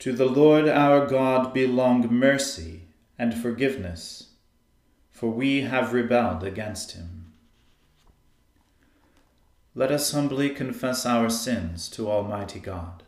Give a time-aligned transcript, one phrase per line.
[0.00, 2.84] To the Lord our God belong mercy
[3.18, 4.28] and forgiveness,
[5.10, 7.32] for we have rebelled against him.
[9.74, 13.02] Let us humbly confess our sins to Almighty God.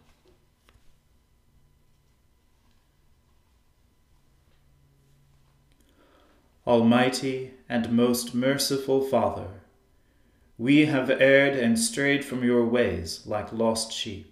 [6.66, 9.48] Almighty and most merciful Father,
[10.58, 14.31] we have erred and strayed from your ways like lost sheep.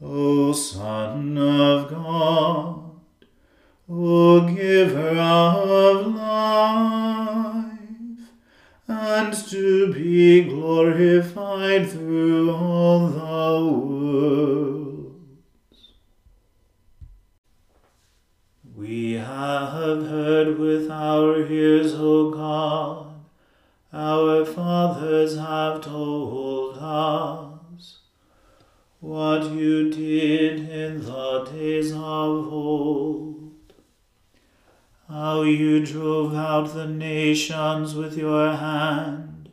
[0.00, 3.00] O Son of God,
[3.90, 7.64] O Giver of life,
[8.86, 15.20] and to be glorified through all the world.
[18.76, 23.20] We have heard with our ears, O God,
[23.92, 27.47] our fathers have told us
[29.00, 31.98] what you did in the days of
[32.52, 33.52] old,
[35.08, 39.50] how you drove out the nations with your hand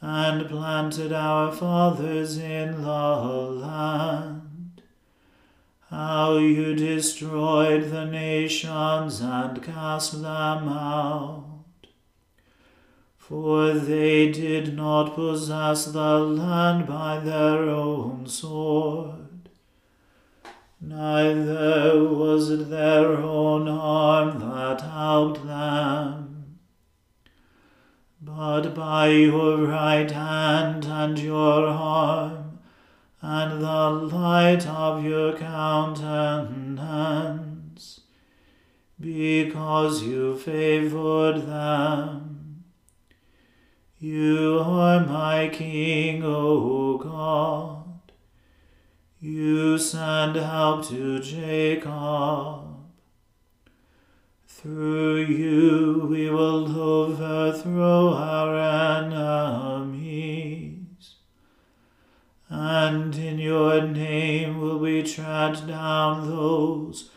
[0.00, 4.38] and planted our fathers in the land
[5.90, 11.47] how you destroyed the nations and cast them out.
[13.28, 19.50] For they did not possess the land by their own sword,
[20.80, 26.60] neither was it their own arm that helped them,
[28.22, 32.60] but by your right hand and your arm,
[33.20, 38.00] and the light of your countenance,
[38.98, 42.27] because you favored them.
[44.00, 48.12] You are my King, O God.
[49.20, 52.76] You send help to Jacob.
[54.46, 58.56] Through you we will overthrow our
[59.02, 60.76] enemies,
[62.48, 67.10] and in your name will we tread down those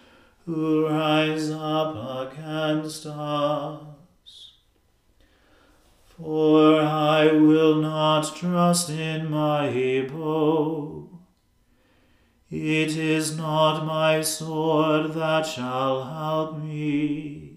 [0.47, 3.90] who rise up against us.
[6.21, 11.09] For I will not trust in my bow.
[12.51, 17.55] It is not my sword that shall help me.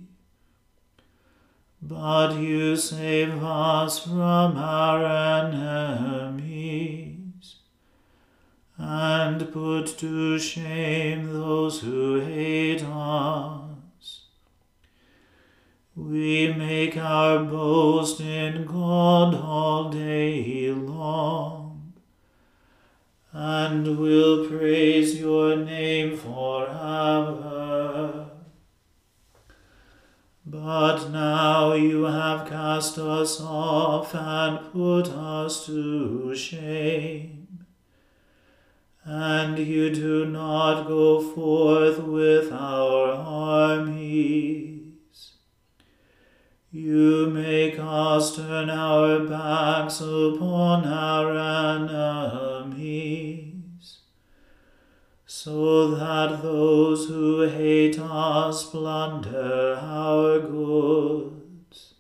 [1.82, 5.04] But you save us from our
[5.42, 6.36] enemies,
[8.78, 13.63] and put to shame those who hate us.
[15.96, 21.92] We make our boast in God all day long
[23.32, 27.44] and will praise your name forever.
[30.44, 37.66] But now you have cast us off and put us to shame,
[39.04, 44.73] and you do not go forth with our armies.
[46.76, 51.30] You make us turn our backs upon our
[52.66, 53.98] enemies,
[55.24, 61.94] so that those who hate us plunder our goods.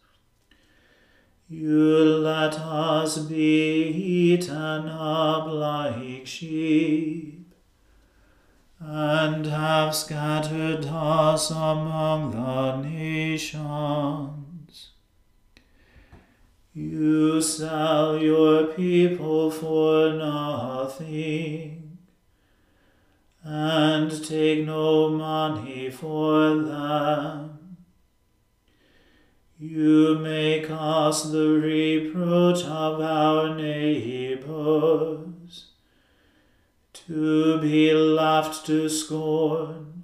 [1.48, 7.54] You let us be eaten up like sheep,
[8.80, 14.43] and have scattered us among the nations.
[16.76, 21.98] You sell your people for nothing,
[23.44, 27.76] and take no money for them.
[29.56, 34.46] You make us the reproach of our neighbors,
[36.92, 40.03] to be laughed to scorn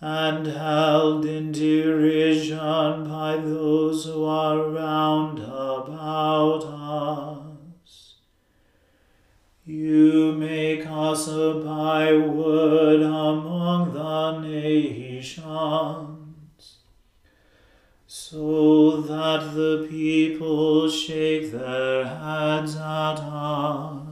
[0.00, 8.14] and held in derision by those who are round about us.
[9.64, 15.36] You make us a byword among the nations,
[18.06, 24.07] so that the people shake their heads at us.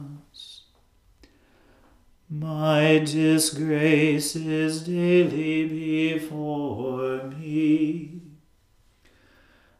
[2.29, 8.21] My disgrace is daily before me,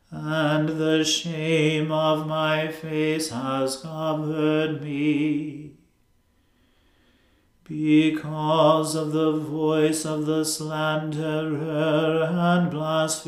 [0.10, 5.74] and the shame of my face has covered me.
[7.66, 13.28] Because of the voice of the slanderer and blasphemer,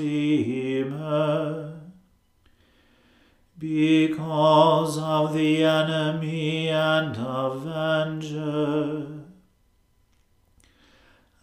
[3.57, 8.98] because of the enemy and avenger.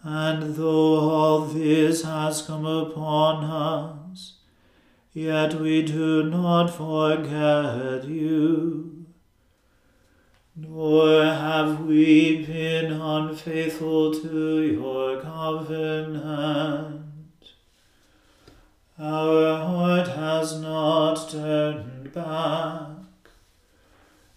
[0.09, 4.35] And though all this has come upon us,
[5.13, 9.07] yet we do not forget you.
[10.55, 17.03] Nor have we been unfaithful to your covenant.
[19.01, 22.96] Our heart has not turned back,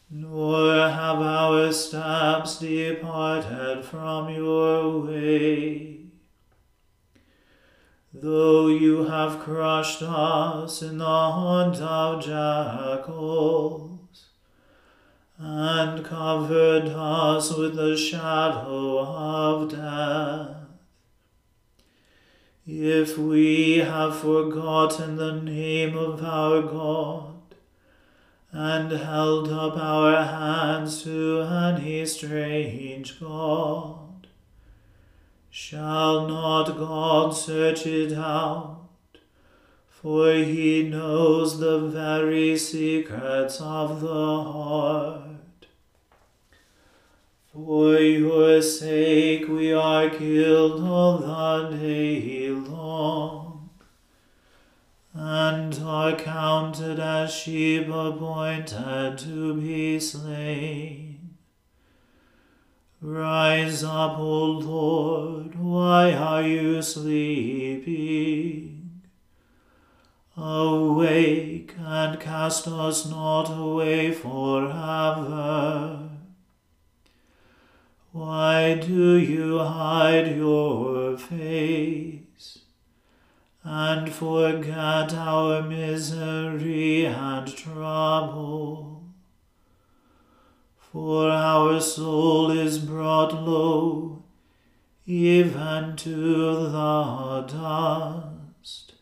[0.09, 5.99] nor have our steps departed from your way.
[8.11, 13.99] Though you have crushed us in the haunt of jackals,
[15.37, 20.57] and covered us with the shadow of death,
[22.65, 27.28] if we have forgotten the name of our God,
[28.51, 34.27] and held up our hands to any strange God,
[35.49, 38.87] shall not God search it out?
[39.89, 45.23] For he knows the very secrets of the heart.
[47.51, 53.48] For your sake we are killed all the day long,
[55.21, 61.35] and are counted as sheep appointed to be slain.
[63.01, 68.21] Rise up, O Lord, why are you sleeping?
[70.37, 75.99] Awake and cast us not away forever.
[78.13, 82.28] Why do you hide your face?
[83.71, 89.03] And forget our misery and trouble.
[90.79, 94.23] For our soul is brought low,
[95.05, 98.93] even to the dust.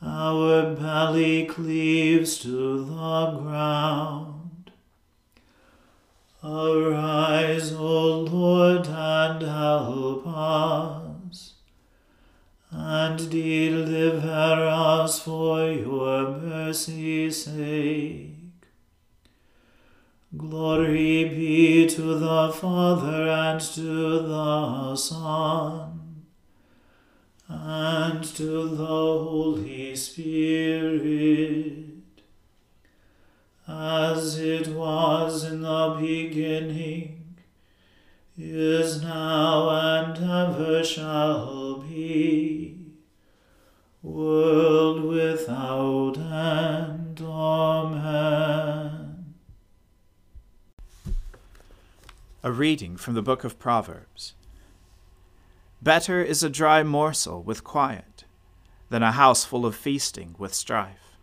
[0.00, 4.70] Our belly cleaves to the ground.
[6.42, 11.07] Arise, O Lord, and help us
[12.70, 18.34] and deliver us for your mercy's sake.
[20.36, 26.24] Glory be to the Father and to the Son
[27.48, 31.86] and to the Holy Spirit,
[33.66, 37.36] as it was in the beginning,
[38.36, 41.57] is now, and ever shall
[44.02, 47.20] world without end.
[47.20, 49.34] Amen.
[52.42, 54.34] A reading from the book of Proverbs.
[55.82, 58.24] Better is a dry morsel with quiet
[58.88, 61.16] than a house full of feasting with strife.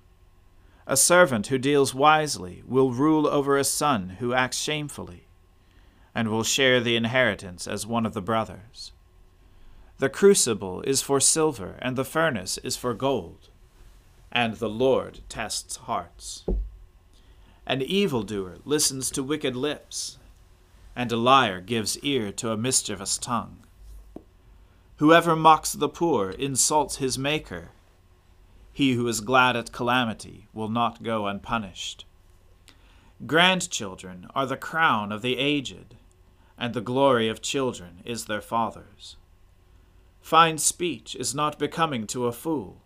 [0.87, 5.27] A servant who deals wisely will rule over a son who acts shamefully,
[6.13, 8.91] and will share the inheritance as one of the brothers.
[9.97, 13.47] The crucible is for silver, and the furnace is for gold,
[14.29, 16.43] and the Lord tests hearts.
[17.65, 20.17] An evildoer listens to wicked lips,
[20.97, 23.59] and a liar gives ear to a mischievous tongue.
[24.97, 27.71] Whoever mocks the poor insults his Maker.
[28.73, 32.05] He who is glad at calamity will not go unpunished.
[33.25, 35.95] Grandchildren are the crown of the aged,
[36.57, 39.15] and the glory of children is their fathers.
[40.25, 42.81] Fine speech is not becoming to a fool,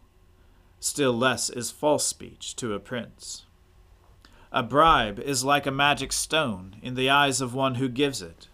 [0.82, 3.46] still less is false speech to a prince.
[4.52, 8.50] A bribe is like a magic stone in the eyes of one who gives it.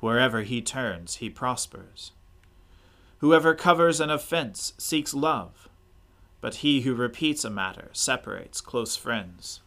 [0.00, 2.12] Wherever he turns, he prospers.
[3.20, 5.70] Whoever covers an offense seeks love,
[6.42, 9.62] but he who repeats a matter separates close friends.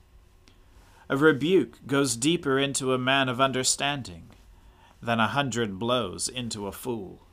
[1.09, 4.29] A rebuke goes deeper into a man of understanding
[5.01, 7.25] than a hundred blows into a fool.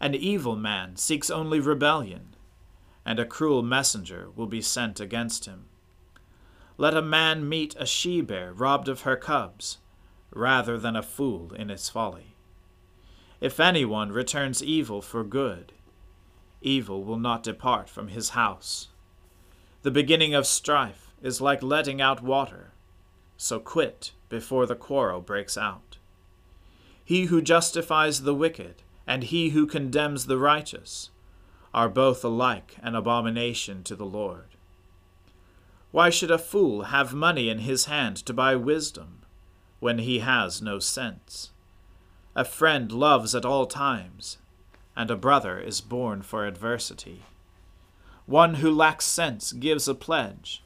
[0.00, 2.34] An evil man seeks only rebellion,
[3.04, 5.66] and a cruel messenger will be sent against him.
[6.78, 9.76] Let a man meet a she bear robbed of her cubs,
[10.30, 12.34] rather than a fool in its folly.
[13.42, 15.72] If anyone returns evil for good,
[16.62, 18.88] evil will not depart from his house.
[19.82, 22.72] The beginning of strife is like letting out water,
[23.36, 25.98] so quit before the quarrel breaks out.
[27.04, 31.10] He who justifies the wicked and he who condemns the righteous
[31.74, 34.54] are both alike an abomination to the Lord.
[35.90, 39.22] Why should a fool have money in his hand to buy wisdom,
[39.80, 41.50] when he has no sense?
[42.36, 44.38] A friend loves at all times,
[44.94, 47.24] and a brother is born for adversity.
[48.26, 50.62] One who lacks sense gives a pledge,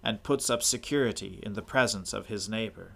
[0.00, 2.92] and puts up security in the presence of his neighbor.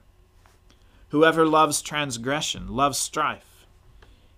[1.09, 3.54] Whoever loves transgression loves strife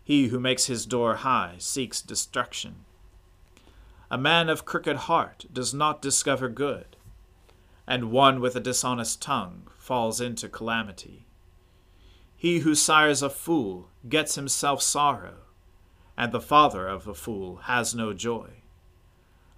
[0.06, 2.76] he who makes his door high seeks destruction.
[4.08, 6.96] A man of crooked heart does not discover good,
[7.88, 11.26] and one with a dishonest tongue falls into calamity.
[12.36, 15.38] He who sires a fool gets himself sorrow,
[16.16, 18.62] and the father of a fool has no joy.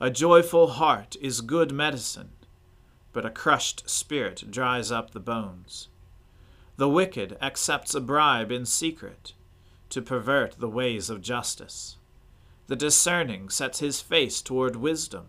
[0.01, 2.31] A joyful heart is good medicine,
[3.13, 5.89] but a crushed spirit dries up the bones.
[6.79, 9.35] The wicked accepts a bribe in secret
[9.91, 11.97] to pervert the ways of justice.
[12.67, 15.27] The discerning sets his face toward wisdom,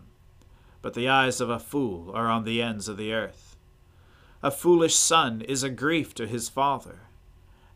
[0.82, 3.56] but the eyes of a fool are on the ends of the earth.
[4.42, 7.00] A foolish son is a grief to his father,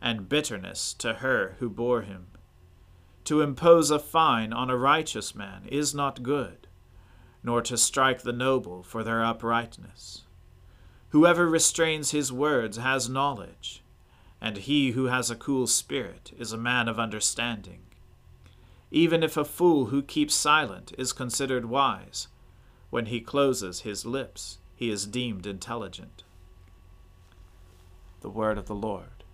[0.00, 2.26] and bitterness to her who bore him.
[3.24, 6.66] To impose a fine on a righteous man is not good,
[7.42, 10.22] nor to strike the noble for their uprightness.
[11.10, 13.83] Whoever restrains his words has knowledge
[14.44, 17.78] and he who has a cool spirit is a man of understanding.
[18.90, 22.28] Even if a fool who keeps silent is considered wise,
[22.90, 26.24] When he closes his lips, he is deemed intelligent.
[28.20, 29.24] The word of the Lord.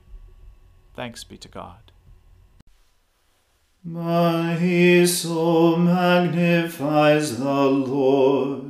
[0.95, 1.91] Thanks be to God.
[3.83, 8.70] My soul magnifies the Lord,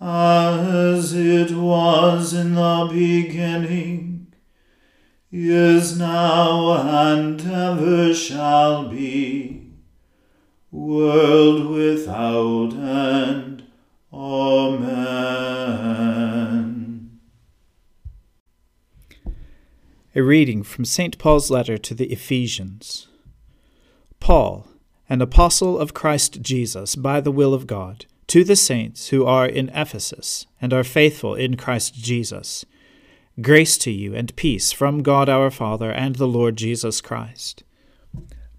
[0.00, 4.32] as it was in the beginning,
[5.30, 6.72] is now,
[7.12, 9.72] and ever shall be,
[10.70, 13.64] world without end.
[14.12, 15.20] Amen.
[20.14, 21.18] A reading from St.
[21.18, 23.06] Paul's letter to the Ephesians.
[24.18, 24.66] Paul,
[25.08, 29.44] an apostle of Christ Jesus by the will of God, to the saints who are
[29.44, 32.64] in Ephesus and are faithful in Christ Jesus.
[33.40, 37.64] Grace to you and peace from God our Father and the Lord Jesus Christ.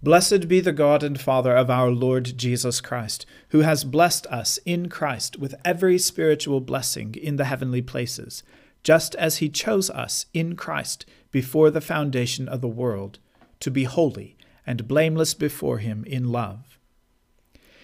[0.03, 4.59] Blessed be the God and Father of our Lord Jesus Christ, who has blessed us
[4.65, 8.43] in Christ with every spiritual blessing in the heavenly places,
[8.83, 13.19] just as he chose us in Christ before the foundation of the world,
[13.61, 14.35] to be holy
[14.67, 16.70] and blameless before him in love.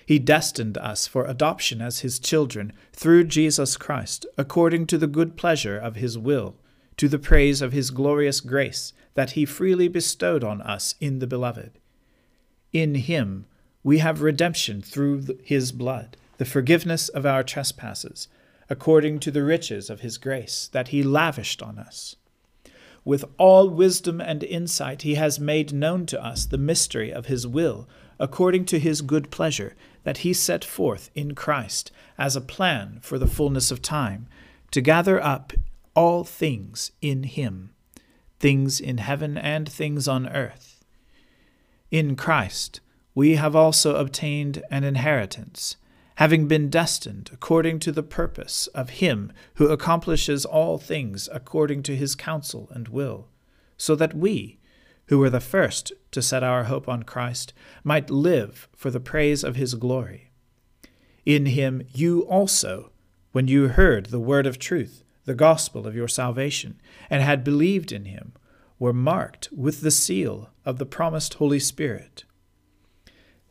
[0.07, 5.35] He destined us for adoption as his children through Jesus Christ, according to the good
[5.35, 6.55] pleasure of his will,
[6.95, 11.27] to the praise of his glorious grace that he freely bestowed on us in the
[11.27, 11.77] Beloved.
[12.71, 13.47] In him
[13.83, 18.29] we have redemption through his blood, the forgiveness of our trespasses,
[18.69, 22.15] according to the riches of his grace that he lavished on us.
[23.03, 27.45] With all wisdom and insight, he has made known to us the mystery of his
[27.45, 27.89] will,
[28.19, 29.75] according to his good pleasure,
[30.07, 34.25] that he set forth in Christ as a plan for the fullness of time,
[34.71, 35.51] to gather up
[35.95, 37.71] all things in him,
[38.39, 40.85] things in heaven and things on earth.
[41.91, 42.79] In Christ,
[43.15, 45.75] we have also obtained an inheritance,
[46.15, 51.97] having been destined according to the purpose of Him who accomplishes all things according to
[51.97, 53.27] His counsel and will,
[53.75, 54.56] so that we,
[55.07, 59.43] who were the first to set our hope on Christ, might live for the praise
[59.43, 60.31] of His glory.
[61.25, 62.91] In Him you also,
[63.31, 67.91] when you heard the word of truth, the gospel of your salvation, and had believed
[67.91, 68.33] in Him,
[68.79, 72.23] were marked with the seal of the promised Holy Spirit.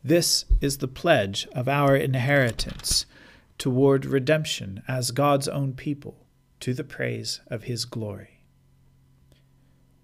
[0.04, 3.06] This is the pledge of our inheritance
[3.58, 6.26] toward redemption as God's own people,
[6.60, 8.40] to the praise of his glory.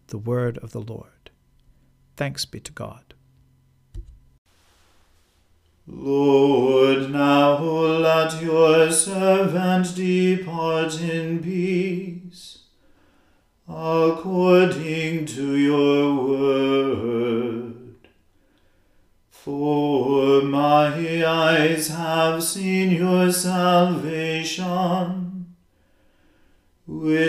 [0.09, 1.22] The word of the Lord.
[2.23, 3.15] Thanks be to God.
[5.89, 12.61] Lord, now let your servant depart in peace,
[13.69, 17.02] according to your word.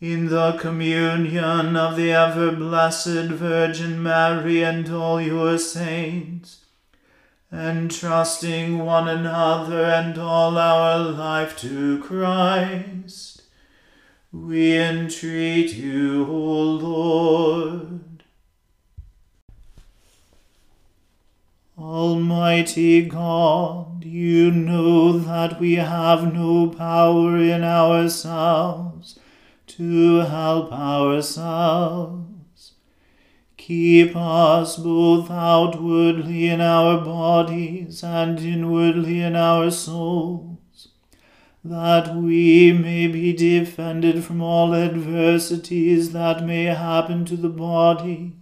[0.00, 6.64] in the communion of the ever blessed Virgin Mary and all your saints,
[7.50, 13.42] entrusting one another and all our life to Christ,
[14.32, 18.00] we entreat you, O Lord.
[21.78, 29.18] Almighty God, you know that we have no power in ourselves
[29.76, 32.72] to help ourselves.
[33.58, 40.88] Keep us both outwardly in our bodies and inwardly in our souls,
[41.62, 48.32] that we may be defended from all adversities that may happen to the body,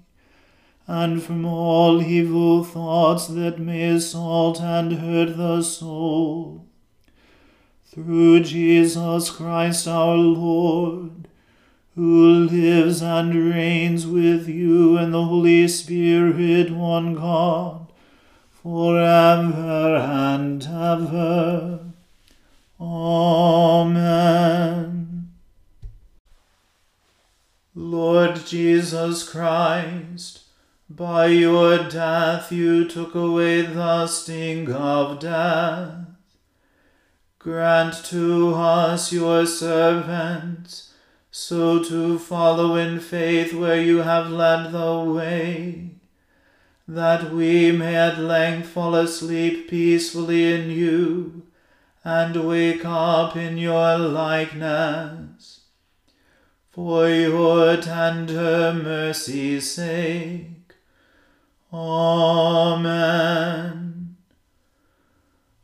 [0.87, 6.65] and from all evil thoughts that may assault and hurt the soul
[7.95, 11.24] through Jesus Christ our Lord,
[11.95, 17.93] who lives and reigns with you and the Holy Spirit, one God,
[18.51, 21.81] forever and ever.
[22.81, 24.25] Amen.
[27.77, 30.41] Lord Jesus Christ,
[30.89, 36.07] by your death you took away the sting of death.
[37.39, 40.94] Grant to us, your servants,
[41.37, 45.91] so to follow in faith where you have led the way,
[46.87, 51.43] that we may at length fall asleep peacefully in you
[52.05, 55.63] and wake up in your likeness.
[56.71, 60.77] For your tender mercy's sake.
[61.73, 62.75] Amen.